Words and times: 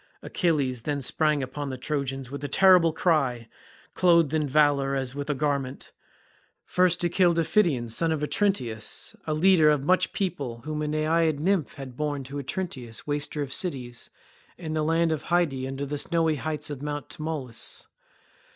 Achilles 0.23 0.81
then 0.81 0.99
sprang 0.99 1.43
upon 1.43 1.69
the 1.69 1.77
Trojans 1.77 2.31
with 2.31 2.43
a 2.43 2.47
terrible 2.47 2.91
cry, 2.91 3.47
clothed 3.93 4.33
in 4.33 4.47
valour 4.47 4.95
as 4.95 5.13
with 5.13 5.29
a 5.29 5.35
garment. 5.35 5.91
First 6.65 7.03
he 7.03 7.07
killed 7.09 7.37
Iphition 7.37 7.87
son 7.87 8.11
of 8.11 8.21
Otrynteus, 8.23 9.15
a 9.27 9.35
leader 9.35 9.69
of 9.69 9.83
much 9.83 10.11
people 10.11 10.61
whom 10.65 10.81
a 10.81 10.87
naiad 10.87 11.39
nymph 11.39 11.75
had 11.75 11.97
borne 11.97 12.23
to 12.23 12.39
Otrynteus 12.41 13.05
waster 13.05 13.43
of 13.43 13.53
cities, 13.53 14.09
in 14.57 14.73
the 14.73 14.81
land 14.83 15.11
of 15.11 15.21
Hyde 15.29 15.53
under 15.53 15.85
the 15.85 15.99
snowy 15.99 16.37
heights 16.37 16.71
of 16.71 16.81
Mt. 16.81 17.09
Tmolus. 17.09 17.85